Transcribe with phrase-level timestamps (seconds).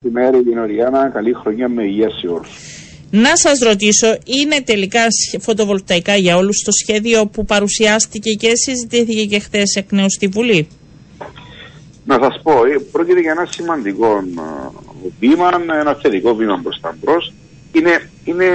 [0.00, 2.48] Τη μέρα την Οριάννα, καλή χρονιά με υγεία σε όλους.
[3.10, 5.00] Να σας ρωτήσω, είναι τελικά
[5.40, 10.68] φωτοβολταϊκά για όλους το σχέδιο που παρουσιάστηκε και συζητήθηκε και χθες εκ νέου στη Βουλή;
[12.04, 16.96] Να σας πω, ε, πρόκειται για ένα σημαντικό ε, βήμα, ένα θετικό βήμα προς τα
[17.00, 17.32] μπρος.
[17.72, 18.46] Είναι, είναι,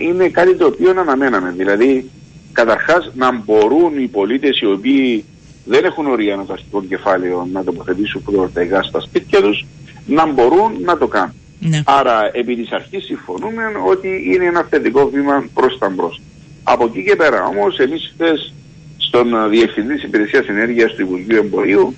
[0.00, 1.54] είναι κάτι το οποίο αναμέναμε.
[1.56, 2.10] Δηλαδή,
[2.52, 5.24] καταρχάς να μπορούν οι πολίτες οι οποίοι
[5.64, 9.64] δεν έχουν ορία το αρχικό κεφάλαιο να τοποθετήσουν φωτοβολταϊκά στα σπίτια τους,
[10.10, 11.34] να μπορούν να το κάνουν.
[11.60, 11.82] Ναι.
[11.84, 16.20] Άρα, επί της αρχής συμφωνούμε ότι είναι ένα θετικό βήμα προς τα μπρος.
[16.62, 18.52] Από εκεί και πέρα όμως, εμείς χθες
[18.96, 21.94] στον Διευθυντή της Υπηρεσίας Ενέργειας του Υπουργείου Εμπορίου,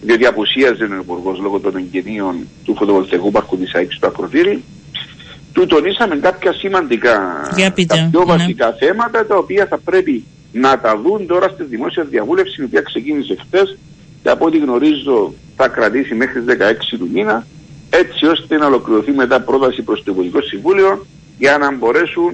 [0.00, 4.62] διότι απουσίαζε ο Υπουργός λόγω των εγγενείων του φωτοβολταϊκού πάρκου της ΑΕΚ στο Ακροτήρι,
[5.52, 8.24] του τονίσαμε κάποια σημαντικά, Για πείτε, τα πιο ναι.
[8.24, 12.80] βασικά θέματα τα οποία θα πρέπει να τα δουν τώρα στη δημόσια διαβούλευση η οποία
[12.80, 13.76] ξεκίνησε χθες
[14.26, 17.46] και από ό,τι γνωρίζω θα κρατήσει μέχρι τις 16 του μήνα
[17.90, 21.06] έτσι ώστε να ολοκληρωθεί μετά πρόταση προς το Υπουργικό Συμβούλιο
[21.38, 22.32] για να μπορέσουν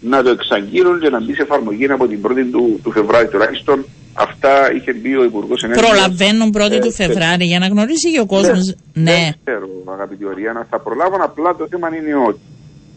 [0.00, 3.84] να το εξαγγείλουν και να μπει σε εφαρμογή από την 1η του, του Φεβρουάρη τουλάχιστον.
[4.14, 5.88] Αυτά είχε μπει ο Υπουργός Ενέργειας.
[5.88, 8.74] Προλαβαίνουν 1η Ε, του Φεβράρι για να γνωρίζει και ο κόσμος.
[8.92, 9.12] Ναι.
[9.12, 12.40] Δεν ξέρω, αγαπητή Οριάννα, θα προλάβουν απλά το θέμα είναι ότι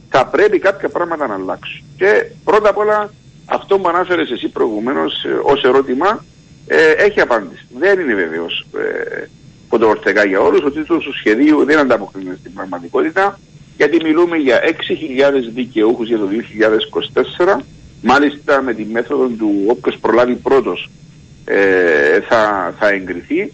[0.09, 1.81] θα πρέπει κάποια πράγματα να αλλάξουν.
[1.97, 2.11] Και
[2.43, 3.13] πρώτα απ' όλα,
[3.45, 6.23] αυτό που ανάφερες εσύ προηγουμένως ως ερώτημα
[6.67, 7.65] ε, έχει απάντηση.
[7.77, 9.25] Δεν είναι βεβαίως ε,
[9.69, 10.61] φωτοβολταϊκά για όλους.
[10.61, 13.39] Ο τίτλος του σχεδίου δεν ανταποκρίνεται στην πραγματικότητα,
[13.77, 14.71] γιατί μιλούμε για 6.000
[15.53, 16.27] δικαιούχους για το
[17.57, 17.59] 2024.
[18.01, 20.89] Μάλιστα με τη μέθοδο του όποιος προλάβει πρώτος
[21.45, 23.53] ε, θα, θα εγκριθεί.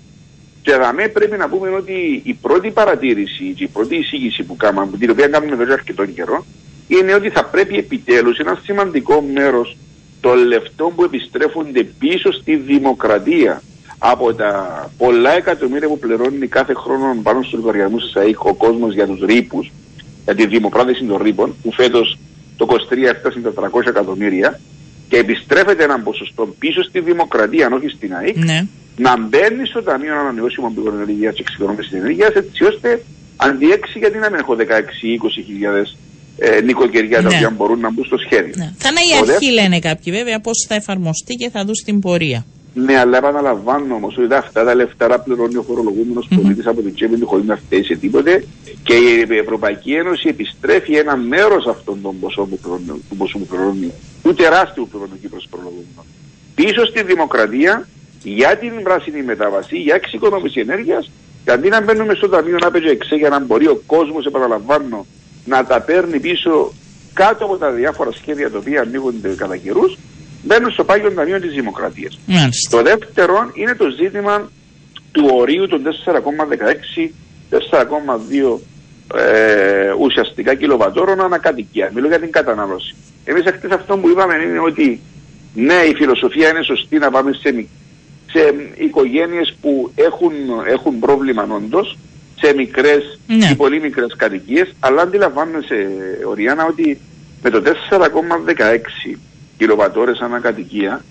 [0.62, 4.98] Και εδώ πρέπει να πούμε ότι η πρώτη παρατήρηση και η πρώτη εισήγηση που κάναμε,
[4.98, 6.46] την οποία κάνουμε εδώ και αρκετό καιρό,
[6.88, 9.78] είναι ότι θα πρέπει επιτέλους ένα σημαντικό μέρος
[10.24, 13.62] των λεφτών που επιστρέφονται πίσω στη δημοκρατία
[13.98, 14.52] από τα
[14.98, 19.20] πολλά εκατομμύρια που πληρώνει κάθε χρόνο πάνω στους λογαριασμούς της ΑΕΚ ο κόσμος για τους
[19.20, 19.72] ρήπους,
[20.24, 22.18] για τη δημοπράτηση των ρήπων, που φέτος
[22.58, 24.60] το 23 έφτασε τα 300 εκατομμύρια
[25.10, 28.68] και επιστρέφεται έναν ποσοστό πίσω στη δημοκρατία, αν όχι στην ΑΕΚ, ναι.
[28.98, 33.04] να μπαίνει στο Ταμείο Ανανεώσιμων Πηγών Ενέργειας και Εξοικονόμηση Ενέργειας, έτσι ώστε
[33.36, 34.62] αντί 6, γιατί να μην έχω 16
[35.02, 35.98] ή 20 χιλιάδες
[36.38, 37.36] ε, νοικοκυριά τα Ναι.
[37.36, 38.54] οποία μπορούν να μπουν στο σχέδιο.
[38.58, 38.74] ναι.
[38.78, 41.76] Θα είναι η Το αρχή δεύτερο- λένε κάποιοι βέβαια πώς θα εφαρμοστεί και θα δουν
[41.76, 42.46] στην πορεία.
[42.76, 46.94] Ναι, αλλά επαναλαμβάνω όμως ότι αυτά τα λεφτά τα πληρώνει ο φορολογούμενος πολίτης από την
[46.96, 48.46] τσέπη του χωρίς να φταίει σε τίποτε
[48.84, 53.46] και η Ευρωπαϊκή Ένωση επιστρέφει ένα μέρος αυτών των ποσών που πληρώνει, του ποσού που
[53.46, 53.92] πληρώνει,
[54.24, 56.06] του τεράστιου που πληρώνει ο Κύπρος φορολογούμενος.
[56.56, 57.88] Πίσω στη δημοκρατία
[58.24, 61.12] για την πράσινη μετάβαση, για εξοικονόμηση ενέργειας,
[61.46, 65.06] και αντί να μπαίνουμε στο ταμείο να παίζει εξέ για να μπορεί ο κόσμος, επαναλαμβάνω,
[65.46, 66.74] να τα παίρνει πίσω
[67.14, 69.98] κάτω από τα διάφορα σχέδια τα οποία ανοίγονται κατά καιρούς,
[70.44, 72.20] μπαίνουν στο πάγιο ταμείο της δημοκρατίας.
[72.26, 72.78] Μάλιστα.
[72.78, 74.50] Το δεύτερο είναι το ζήτημα
[75.12, 75.82] του ορίου των
[77.50, 78.60] 4,16-4,2
[79.20, 81.92] ε, ουσιαστικά κιλοβατόρων ανακατοικία.
[81.94, 82.96] Μιλώ για την κατανάλωση.
[83.26, 85.02] Εμείς αυτές αυτό που είπαμε είναι ότι
[85.54, 87.70] ναι η φιλοσοφία είναι σωστή να πάμε σε, μικ-
[88.32, 90.32] σε οικογένειες που έχουν,
[90.68, 91.98] έχουν πρόβλημα όντως,
[92.40, 93.50] σε μικρές Ναι.
[93.52, 95.88] ή πολύ μικρές κατοικίες, αλλά αντιλαμβάνεσαι
[96.26, 97.00] Οριάννα ότι
[97.44, 99.18] με το 4,16
[99.58, 101.04] κιλοβατόρες ανακατοικία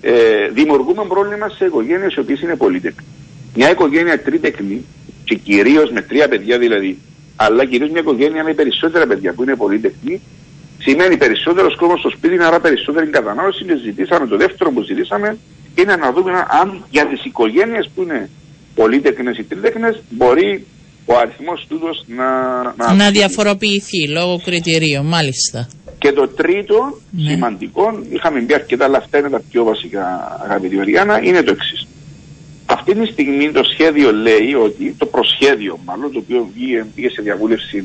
[0.00, 3.06] ε, δημιουργούμε πρόβλημα σε οικογένειες οι οποίες είναι πολύτεκνοι.
[3.54, 4.84] Μια οικογένεια τρίτεκνη
[5.24, 6.98] και κυρίως με τρία παιδιά δηλαδή,
[7.36, 10.20] αλλά κυρίως μια οικογένεια με περισσότερα παιδιά που είναι πολύτεκνοι,
[10.78, 15.38] σημαίνει περισσότερος κόσμος στο σπίτι, άρα περισσότερη κατανάλωση και ζητήσαμε το δεύτερο που ζητήσαμε
[15.74, 18.30] είναι να δούμε αν για τις οικογένειες που είναι
[18.80, 20.66] πολύτεκνες ή τρίτεκνες μπορεί
[21.06, 22.28] ο αριθμός τούτος να,
[22.62, 23.10] Να αυξηθεί.
[23.18, 25.68] διαφοροποιηθεί λόγω κριτηρίων, μάλιστα.
[25.98, 27.30] Και το τρίτο Ναι.
[27.30, 30.04] σημαντικό, είχαμε πει αρκετά, αλλά αυτά είναι τα πιο βασικά,
[30.44, 31.86] αγαπητή Οριάννα, είναι το εξής.
[32.66, 37.22] Αυτή τη στιγμή το σχέδιο λέει ότι, το προσχέδιο μάλλον, το οποίο βγήκε, πήγε σε
[37.22, 37.84] διαβούλευση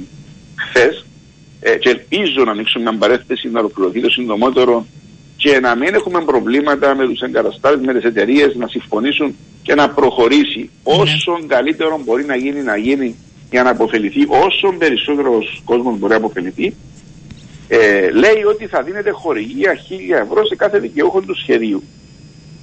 [0.67, 1.05] χθες,
[1.59, 4.85] ε, και ελπίζω να ανοίξουμε μια παρέθεση να ολοκληρωθεί το συντομότερο
[5.43, 9.89] και να μην έχουμε προβλήματα με τους εγκαταστάτες, με τις εταιρείες να συμφωνήσουν και να
[9.89, 13.15] προχωρήσει όσο καλύτερο μπορεί να γίνει να γίνει
[13.49, 16.75] για να αποφεληθεί όσο περισσότερος κόσμος μπορεί να αποφεληθεί
[17.67, 21.83] ε, λέει ότι θα δίνεται χορηγία 1000 ευρώ σε κάθε δικαιούχο του σχεδίου.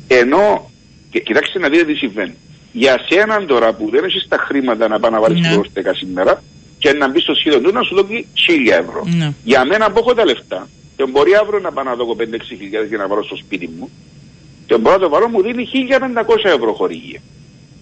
[0.09, 0.71] Ενώ,
[1.11, 2.35] και κοιτάξτε να δείτε τι συμβαίνει.
[2.73, 5.57] Για σέναν τώρα που δεν έχεις τα χρήματα να πάει να βάλεις Ναι.
[5.57, 5.93] ναι.
[5.93, 6.43] σήμερα
[6.79, 9.03] και να μπεις στο σχέδιο του να σου δώσει 1000 ευρώ.
[9.17, 9.33] Ναι.
[9.45, 10.69] Για μένα που έχω τα λεφτά
[11.01, 12.23] και μπορεί αύριο να πάω να δω 5-6
[12.61, 13.89] χιλιάδες για να βάλω στο σπίτι μου
[14.67, 17.21] και μπορώ να το βάλω μου δίνει 1500 ευρώ χορηγία.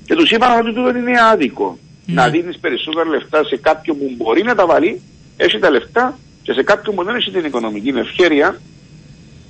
[0.07, 1.79] Και τους είπα ότι τούτο είναι άδικο.
[2.07, 2.15] Ναι.
[2.15, 5.01] Να δίνεις περισσότερα λεφτά σε κάποιον που μπορεί να τα βάλει,
[5.37, 8.61] έχει τα λεφτά και σε κάποιον που δεν έχει την οικονομική ευχέρεια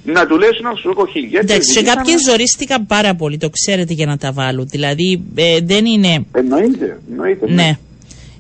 [0.05, 1.29] να του λες να σου έχω χιλιά.
[1.31, 4.67] και Εντάξει, σε ζητήσαμε- κάποιες ζορίστηκαν πάρα πολύ, το ξέρετε για να τα βάλουν.
[4.69, 6.27] Δηλαδή ε, δεν είναι.
[6.33, 7.51] Εννοείται, εννοείται.
[7.51, 7.79] Ναι.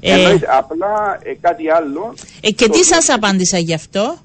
[0.01, 2.15] Ε, Εννοείς, απλά ε, κάτι άλλο.
[2.41, 4.17] ε, και το τι οποίο- σας απάντησα γι' αυτό;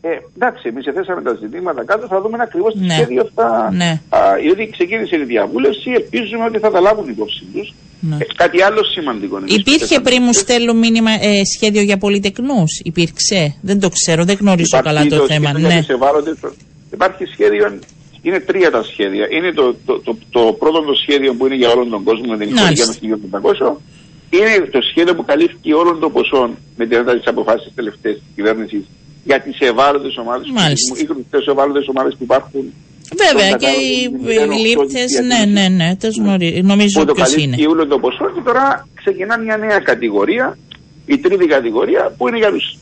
[0.00, 2.94] Ε, εντάξει, εμείς θέσαμε τα ζητήματα κάτω, θα δούμε ακριβώς τι Ναι.
[2.94, 3.70] σχέδιο θα.
[3.72, 4.00] Ναι.
[4.08, 7.74] Α, διότι ξεκίνησε η διαβούλευση, ελπίζουμε ότι θα τα λάβουν υπόψη τους.
[8.00, 8.16] Ναι.
[8.20, 9.36] Ε, κάτι άλλο σημαντικό.
[9.36, 10.02] εμείς που Υπήρχε θέσαμε.
[10.08, 12.80] πριν μου στέλνουν μήνυμα ε, σχέδιο για πολυτεκνούς.
[12.84, 15.48] Υπήρξε; Δεν το ξέρω, δεν γνωρίζω Υπάρχει καλά το θέμα.
[15.48, 15.80] σχέδιο για Ναι.
[15.80, 16.36] τους ευάλωτες.
[16.92, 17.78] Υπάρχει σχέδιο,
[18.22, 19.26] είναι τρία τα σχέδια.
[19.36, 22.36] Είναι το, το, το, το πρώτο το σχέδιο που είναι για όλον τον κόσμο με
[22.38, 22.92] την Μάλιστα.
[23.02, 23.76] οικονομία των 1.500.
[24.30, 28.84] Είναι το σχέδιο που καλύφθηκε όλων των ποσών με τις αποφάσεις τελευταίες της κυβέρνησης
[29.24, 30.94] για τις ευάλωτες ομάδες Μάλιστα.
[31.00, 32.72] ή τι ευάλωτες ομάδες που υπάρχουν.
[33.24, 36.60] Βέβαια στον και κατάλογο οι του μηδέν οκτώ λήπτες, της ναι, ναι, ναι, τις γνωρίζω.
[36.62, 37.42] νομίζω που το ποιος είναι.
[37.44, 40.58] καλύπτει όλο το ποσό και τώρα ξεκινά μια νέα κατηγορία,
[41.06, 42.78] η τρίτη κατηγορία που είναι για τους,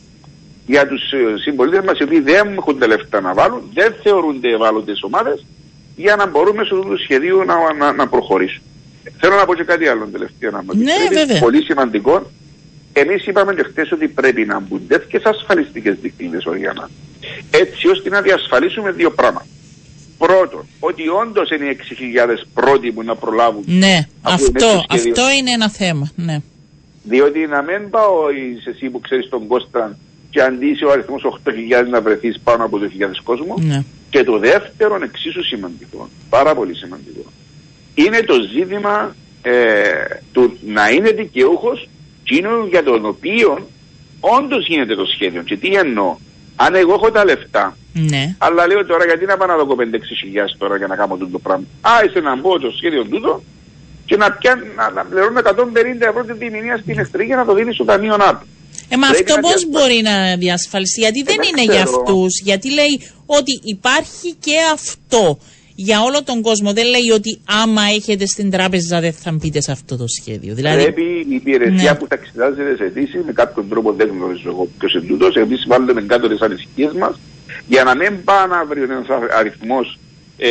[0.66, 4.48] για τους ε, συμπολίτες μας οι οποίοι δεν έχουν τα λεφτά να βάλουν, δεν θεωρούνται
[4.48, 5.44] ευάλωτες ομάδες
[5.96, 8.62] για να μπορούν μέσω του σχεδίου να, να, να προχωρήσουν.
[9.20, 11.18] Θέλω να πω και κάτι άλλο τελευταίο να μου Ναι, επιτρέπεις.
[11.18, 11.38] βέβαια.
[11.40, 12.30] Πολύ σημαντικό.
[13.02, 16.90] Εμείς είπαμε και χθες ότι πρέπει να μπουν τέτοιες ασφαλιστικές δικλείδες Οριάννα.
[17.50, 19.46] Έτσι ώστε να διασφαλίσουμε δύο πράγματα.
[20.18, 24.84] Πρώτον, ότι όντως είναι οι 6.000 πρώτοι που να προλάβουν Ναι, Από αυτό, μέσα στο
[24.88, 25.12] σχέδιο.
[25.12, 26.10] αυτό είναι ένα θέμα.
[26.14, 26.38] Ναι.
[27.02, 29.98] Διότι να μην πάω είσαι εσύ που ξέρεις τον Κώστα
[30.30, 32.88] και αντί είσαι ο αριθμός 8.000 να βρεθείς πάνω από 2.000
[33.24, 33.54] κόσμο.
[33.58, 33.82] Ναι.
[34.10, 37.32] Και το δεύτερο εξίσου σημαντικό, πάρα πολύ σημαντικό,
[37.94, 39.52] είναι το ζήτημα ε,
[40.32, 41.88] του να είναι δικαιούχος
[42.28, 43.68] εκείνο για τον οποίο
[44.20, 45.42] όντως γίνεται το σχέδιο.
[45.42, 46.16] Και τι εννοώ,
[46.56, 48.34] αν εγώ έχω τα λεφτά, Ναι.
[48.38, 51.38] αλλά λέω τώρα γιατί να πάω να δω 5-6 χιλιάδες τώρα για να κάνω τούτο
[51.38, 51.64] πράγμα.
[51.80, 53.42] Α, είσαι να μπω το σχέδιο τούτο
[54.06, 57.54] και να, πια, να, να πληρώνω 150 ευρώ την τιμηνία στην εχθρή για να το
[57.54, 58.42] δίνει στο ταμείο ΑΠ.
[58.88, 61.82] Ε, μα Πρέπει αυτό να πώς διασφαλ- μπορεί να διασφαλιστεί, γιατί δεν δεν είναι για
[61.84, 62.02] ξέρω.
[62.06, 62.94] αυτούς, γιατί λέει
[63.26, 65.38] ότι υπάρχει και αυτό
[65.78, 66.72] για όλο τον κόσμο.
[66.72, 70.54] Δεν λέει ότι άμα έχετε στην τράπεζα δεν θα μπείτε σε αυτό το σχέδιο.
[70.54, 71.98] Δηλαδή, Πρέπει η υπηρεσία Ναι.
[71.98, 75.64] που θα εξετάζεται σε αιτήσεις, με κάποιον τρόπο δεν γνωρίζω εγώ ποιος είναι τούτος, εμείς
[75.68, 77.14] βάλουμε κάτω τις ανησυχίες μας,
[77.68, 79.06] για να μην πάνε αύριο ένας
[79.38, 79.98] αριθμός
[80.38, 80.48] ε,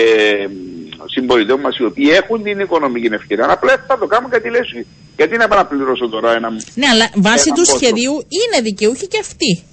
[1.13, 3.45] συμπολιτών μας οι οποίοι έχουν την οικονομική ευκαιρία.
[3.49, 4.67] Απλά θα το κάνουν κάτι λες.
[5.15, 6.49] Γιατί να πάω να πληρώσω τώρα ένα.
[6.75, 7.77] ναι, αλλά βάσει Ένα του πόσο.
[7.77, 9.63] σχεδίου είναι δικαιούχοι και αυτοί.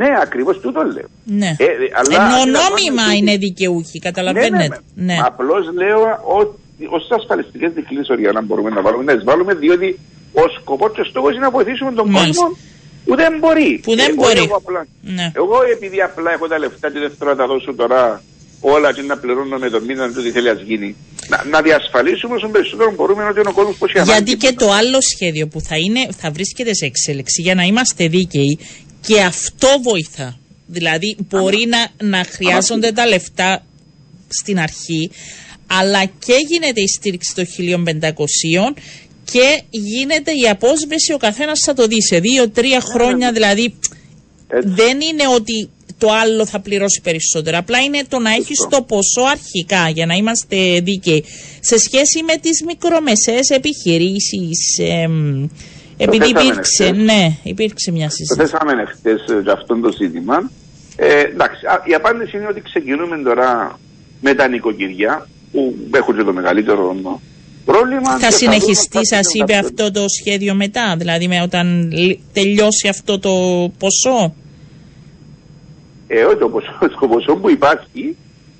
[0.00, 1.08] Ναι, ακριβώς τούτο λέω.
[1.24, 1.50] Ναι.
[1.58, 1.68] Ε, ε,
[1.98, 4.78] αλλά Ενώ αντιλαμβάνομαι νόμιμα ότι- είναι δικαιούχοι, καταλαβαίνετε.
[4.94, 5.16] Ναι.
[5.28, 6.00] Απλώς λέω
[6.38, 6.56] ότι
[6.96, 9.98] όσε ασφαλιστικές δικλείδες Οριάννα μπορούμε να βάλουμε, να τι βάλουμε, διότι
[10.32, 12.42] ο σκοπός και ο στόχος είναι να βοηθήσουμε τον Μάλιστα.
[12.42, 12.56] κόσμο
[13.06, 13.80] που δεν μπορεί.
[13.82, 14.38] Που δεν Ε, μπορεί.
[14.38, 15.32] όχι Εγώ, απλά, Ναι.
[15.40, 18.22] εγώ επειδή απλά έχω τα λεφτά και δεν θέλω να τα δώσω τώρα
[18.60, 20.96] όλα και να πληρώνω με το μήνα το τι θέλει να γίνει.
[21.28, 24.12] Να, να διασφαλίσουμε όσο περισσότερο μπορούμε ότι είναι ο κόσμος που έχει ανάγκη.
[24.22, 28.08] Γιατί και το άλλο σχέδιο που θα, είναι, θα βρίσκεται σε εξέλιξη για να είμαστε
[28.08, 28.58] δίκαιοι
[29.06, 30.38] και αυτό βοηθά.
[30.66, 33.66] Δηλαδή μπορεί να, να χρειάζονται τα λεφτά
[34.28, 35.10] στην αρχή
[35.66, 37.46] αλλά και γίνεται η στήριξη των
[38.00, 38.12] 1500
[39.24, 43.74] και γίνεται η απόσβεση ο καθένας θα το δει σε δύο-τρία χρόνια δηλαδή
[44.48, 44.68] Έτσι.
[44.68, 45.68] δεν είναι ότι
[45.98, 47.58] το άλλο θα πληρώσει περισσότερο.
[47.58, 51.24] Απλά είναι το να έχεις το ποσό αρχικά για να είμαστε δίκαιοι.
[51.60, 55.48] Σε σχέση με τις μικρομεσαίες επιχειρήσεις, εμ,
[55.96, 57.04] επειδή θέσαμε υπήρξε, εχθές.
[57.04, 58.40] ναι, υπήρξε μια Το συζήτηση.
[58.50, 60.50] θέσαμε χθε για αυτό το ζήτημα.
[60.96, 63.78] Ε, εντάξει, α, η απάντηση είναι ότι ξεκινούμε τώρα
[64.20, 66.96] με τα νοικοκυριά που έχουν και το μεγαλύτερο
[67.64, 68.18] πρόβλημα.
[68.18, 71.90] Θα και συνεχιστεί, δούμε σας κάτι είπε να αυτό το σχέδιο μετά, δηλαδή με όταν
[71.92, 73.30] λ- τελειώσει αυτό το
[73.78, 74.34] ποσό;
[76.06, 78.16] Ε, όχι, το ποσό, το ποσό που υπάρχει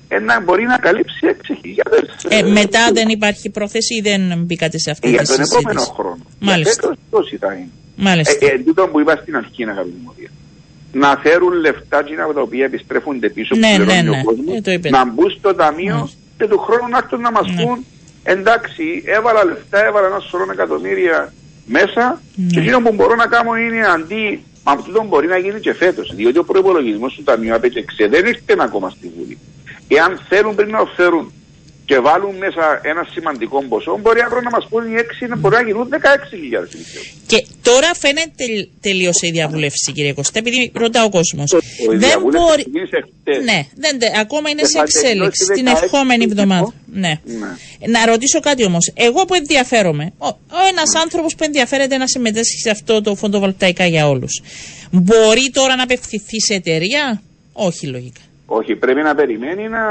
[0.07, 2.03] ε, να μπορεί να καλύψει 6.000.
[2.29, 5.91] Ε, μετά δεν υπάρχει πρόθεση ή δεν μπήκατε σε αυτή για τη τον επόμενο συζήτηση;
[5.95, 6.17] χρόνο.
[6.39, 6.95] Μάλιστα.
[7.15, 7.69] Για φέτος τόσοι θα είναι.
[7.95, 8.45] Μάλιστα.
[8.45, 10.29] Ε, ε, τούτο που είπα στην αρχή, αγαπητή μου Μωρία.
[10.91, 14.23] Να φέρουν λεφτά από τα οποία επιστρέφονται πίσω Ναι, που πληρώνει ναι, ο ναι.
[14.23, 14.89] κόσμος, Ε, το είπε.
[14.89, 16.17] να μπουν στο ταμείο Μάλιστα.
[16.37, 17.63] και του χρόνου να έρθουν να μας Ναι.
[17.63, 17.85] πούν
[18.23, 21.33] εντάξει, έβαλα λεφτά, έβαλα ένα σωρό εκατομμύρια
[21.65, 22.45] μέσα Ναι.
[22.47, 26.15] και εκείνο που μπορώ να κάνω είναι αντί Μα αυτό μπορεί να γίνει και φέτος,
[26.15, 29.37] διότι ο προπολογισμό του Ταμείου ΑΠΕΚΕΞΕ δεν ήρθε ακόμα στη Βουλή.
[29.87, 31.33] Εάν θέλουν πριν να το φέρουν
[31.85, 35.61] και βάλουν μέσα ένα σημαντικό ποσό, μπορεί αύριο να μας πούν οι 6 μπορεί να
[35.61, 36.77] γίνουν 16.000 ηλικιώδη.
[37.27, 41.49] Και τώρα φαίνεται τελ- τελείωσε η διαβούλευση, κύριε Κωστά, επειδή ρωτά ο κόσμος.
[41.51, 42.61] Το- το- η Δεν διαβούλευση μπορεί.
[42.61, 43.43] ξεκίνησε χτες.
[43.43, 45.45] Ναι, δεν, τε- ακόμα είναι Και σε θα εξέλιξη.
[45.45, 46.39] τελειώσει Την 16 ευχόμενη Ιουνίου.
[46.39, 46.73] εβδομάδα.
[46.93, 47.13] Ναι.
[47.25, 47.87] Ναι.
[47.99, 48.91] Να ρωτήσω κάτι όμως.
[48.93, 53.85] Εγώ που ενδιαφέρομαι, ο, ο ένας άνθρωπος που ενδιαφέρεται να συμμετέσχει σε αυτό το φωτοβολταϊκά
[53.85, 54.41] για όλους,
[54.91, 57.21] μπορεί τώρα να απευθυνθεί σε εταιρεία,
[57.53, 58.21] Όχι λογικά.
[58.45, 59.81] Όχι, πρέπει να περιμένει να,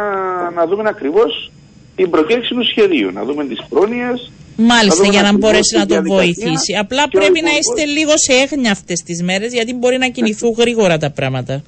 [0.50, 1.50] να δούμε ακριβώς
[1.96, 4.30] την προκήρυξη του σχεδίου, να δούμε τις πρόνοιες.
[4.56, 6.72] Μάλιστα, δούμε για να ακριβώς μπορέσει τη να τον διαδικασία βοηθήσει.
[6.76, 9.98] Απλά και ο πρέπει να υπουργός- είστε λίγο σε έγνοια αυτές τις μέρες, γιατί μπορεί
[9.98, 11.62] να κινηθούν γρήγορα τα πράγματα.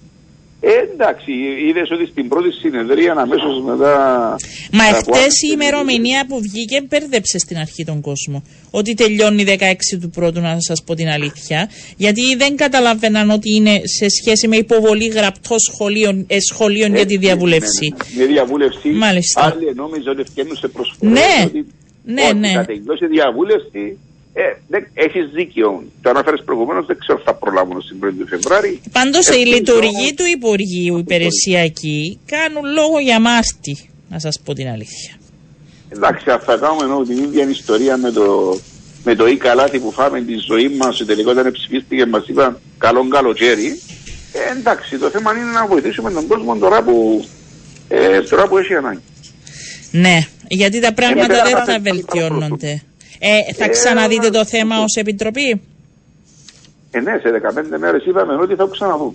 [0.60, 1.32] Ε, εντάξει,
[1.68, 4.36] είδες ότι στην πρώτη συνεδρία αμέσω μετά.
[4.72, 8.42] Μα εχθές η ημερομηνία που βγήκε μπέρδεψε στην αρχή τον κόσμο.
[8.70, 11.70] Ότι τελειώνει 16 του πρώτου, να σας πω την αλήθεια.
[11.96, 17.16] Γιατί δεν καταλαβαίναν ότι είναι σε σχέση με υποβολή γραπτό σχολείων, ε, σχολείων για τη
[17.16, 17.94] διαβούλευση.
[18.16, 18.30] Ναι, ναι.
[18.32, 18.88] διαβούλευση.
[18.88, 19.42] Μάλιστα.
[19.42, 21.12] Άλλοι νόμιζαν ότι φτιάχνουν σε προσφορές.
[21.12, 21.44] Ναι.
[21.44, 21.66] Ότι,
[22.04, 22.52] ναι, ότι ναι.
[22.52, 23.98] Θα τελειώσει διαβούλευση
[24.38, 25.84] ε, έχεις δίκιο.
[26.02, 28.80] Το αναφέρεις προηγουμένως, δεν ξέρω αν θα προλάβουν στην 1η του Φεβράρι.
[28.92, 35.14] Πάντως οι λειτουργοί του Υπουργείου υπηρεσιακοί κάνουν λόγο για μάστη, να σας πω την αλήθεια.
[35.88, 38.58] Εντάξει, θα κάνουμε ενώ την ίδια ιστορία με το,
[39.04, 41.04] με το ή καλάθι που φάμε τη ζωή μας.
[41.06, 43.80] Τελικά όταν ψηφίστηκε, μας είπαν καλό καλοκαίρι.
[44.32, 47.24] Ε, εντάξει, το θέμα είναι να βοηθήσουμε τον κόσμο τώρα που,
[47.88, 49.02] ε, τώρα που έχει ανάγκη.
[49.90, 52.82] Ναι, γιατί τα πράγματα δεν θα βελτιώνονται.
[53.18, 55.60] Ε, θα ε, ξαναδείτε το θέμα ως Επιτροπή;
[56.90, 57.30] Ε, ναι, σε
[57.74, 59.14] 15 μέρες είπαμε ότι θα το ξαναδούμε.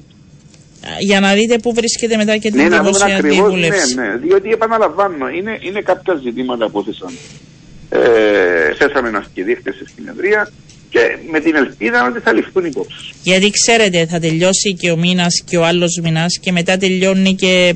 [1.00, 3.96] Για να δείτε πού βρίσκεται μετά και την ναι, δημοσία διαβούλευση.
[3.96, 7.14] Ναι, ναι, διότι επαναλαμβάνω, είναι, είναι κάποια ζητήματα που έθεσαν.
[7.90, 10.52] Ε, θέσαμε να σκεφτείτε στη συνεδρία
[10.90, 11.00] και
[11.32, 13.14] με την ελπίδα ότι θα ληφθούν υπόψη.
[13.24, 17.76] Γιατί ξέρετε, θα τελειώσει και ο μήνας και ο άλλος μήνα και μετά τελειώνει και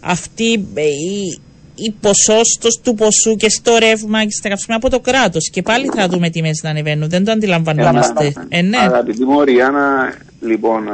[0.00, 0.44] αυτή
[0.74, 1.40] η,
[1.74, 5.50] η ποσόστος του ποσού και στο ρεύμα και στα καυσιμά από το κράτος.
[5.50, 7.08] Και πάλι θα δούμε τιμέ να ανεβαίνουν.
[7.08, 8.32] Δεν το αντιλαμβανόμαστε.
[8.48, 8.78] Ε, ε, ναι.
[8.78, 10.92] Αγαπητή μου Ριάννα, λοιπόν, ε,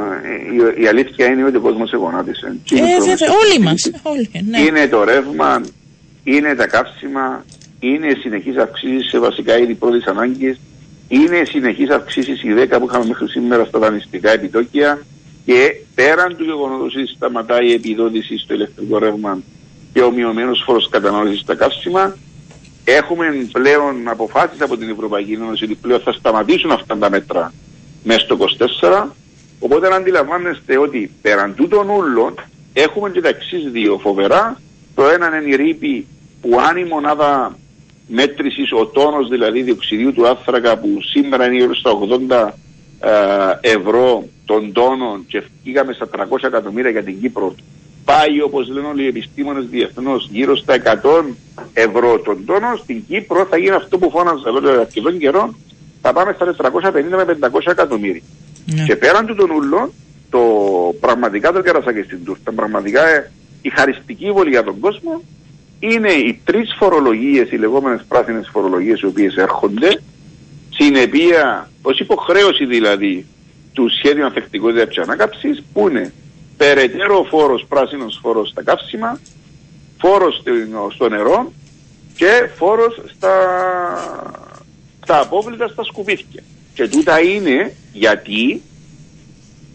[0.77, 2.55] η, η, αλήθεια είναι ότι ο κόσμος εγωνάτισε.
[2.71, 3.91] Ε, βέβαια, όλοι μας.
[4.49, 4.61] Ναι.
[4.61, 5.61] Είναι το ρεύμα,
[6.23, 7.45] είναι τα καύσιμα,
[7.79, 10.59] είναι συνεχείς αυξήσεις σε βασικά είδη πρώτης ανάγκης,
[11.07, 14.99] είναι συνεχείς αυξήσεις οι 10 που είχαμε μέχρι σήμερα στα δανειστικά επιτόκια
[15.45, 19.39] και πέραν του γεγονότος ότι σταματάει η επιδότηση στο ηλεκτρικό ρεύμα
[19.93, 22.15] και ο μειωμένο φόρος κατανάλωσης στα καύσιμα.
[22.83, 27.53] Έχουμε πλέον αποφάσεις από την Ευρωπαϊκή Ένωση ότι πλέον θα σταματήσουν αυτά τα μέτρα
[28.03, 28.37] μέσα στο
[28.81, 29.07] 24.
[29.59, 32.33] Οπότε να αντιλαμβάνεστε ότι πέραν τούτων ούλων
[32.73, 34.61] έχουμε και τα εξής δύο φοβερά.
[34.95, 36.07] Το ένα είναι η ρήπη
[36.41, 37.57] που αν η μονάδα
[38.07, 41.91] μέτρησης, ο τόνος δηλαδή διοξιδίου του άνθρακα που σήμερα είναι γύρω στα
[42.29, 42.49] 80
[42.99, 47.55] ε, ευρώ των τόνων και φύγαμε στα 300 εκατομμύρια για την Κύπρο
[48.09, 51.23] πάει όπως λένε όλοι οι επιστήμονες διεθνώς γύρω στα 100
[51.73, 55.55] ευρώ τον τόνο, στην Κύπρο θα γίνει αυτό που φώναζα εδώ αρκετών καιρών,
[56.01, 58.21] θα πάμε στα 450 με 500 εκατομμύρια.
[58.75, 58.83] Ναι.
[58.83, 59.91] Και πέραν του των ούλων,
[60.29, 60.39] το
[60.99, 63.31] πραγματικά το κέρασα και στην τούρτα, πραγματικά ε,
[63.61, 65.21] η χαριστική βολή για τον κόσμο
[65.79, 70.01] είναι οι τρεις φορολογίες, οι λεγόμενες πράσινες φορολογίες οι οποίες έρχονται,
[70.69, 73.25] συνεπία, ως υποχρέωση δηλαδή
[73.73, 76.13] του σχέδιου ανθεκτικότητας της ανάκαψης, που είναι
[76.57, 79.19] περαιτέρω φόρος, πράσινος φόρος στα καύσιμα,
[79.97, 80.43] φόρος
[80.93, 81.51] στο νερό
[82.15, 83.33] και φόρος στα,
[85.03, 86.43] στα απόβλητα στα σκουπίδια.
[86.77, 88.61] Και τούτα είναι γιατί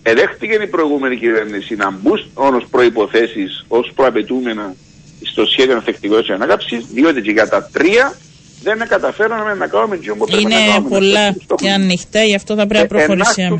[0.02, 4.74] εδέχτηκε η προηγούμενη κυβέρνηση να μπουν όνος προϋποθέσεις ως προαπαιτούμενα
[5.22, 8.16] στο σχέδιο ανθεκτικότητας και ανάκαψης, διότι και για τα τρία
[8.62, 13.00] δεν καταφέραμε να κάνουμε τι όμως Είναι πολλά και ανοιχτά, γι' αυτό θα πρέπει να
[13.00, 13.58] ε, προχωρήσουμε.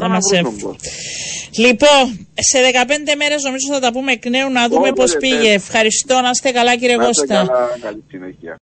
[0.00, 0.24] Θα μας
[1.58, 5.50] Λοιπόν, σε 15 μέρες νομίζω θα τα πούμε εκ νέου να δούμε πώς πήγε.
[5.52, 7.34] Ευχαριστώ, να είστε καλά κύριε Γώστα.
[7.34, 8.54] Καλά, καλή συνέχεια.